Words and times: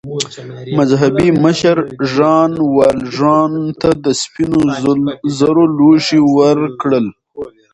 مذهبي 0.79 1.27
مشر 1.43 1.77
ژان 2.13 2.51
والژان 2.75 3.53
ته 3.81 3.89
د 4.03 4.05
سپینو 4.21 4.59
زرو 5.37 5.63
لوښي 5.77 6.19
ورکړل. 6.37 7.05